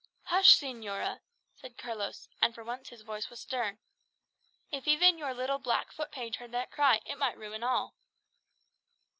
"Hush, 0.23 0.55
señora!" 0.57 1.19
said 1.53 1.77
Carlos; 1.77 2.27
and 2.41 2.55
for 2.55 2.63
once 2.63 2.89
his 2.89 3.03
voice 3.03 3.29
was 3.29 3.39
stern. 3.41 3.77
"If 4.71 4.87
even 4.87 5.19
your 5.19 5.35
little 5.35 5.59
black 5.59 5.91
foot 5.91 6.11
page 6.11 6.37
heard 6.37 6.53
that 6.53 6.71
cry, 6.71 7.01
it 7.05 7.19
might 7.19 7.37
ruin 7.37 7.61
all." 7.61 7.93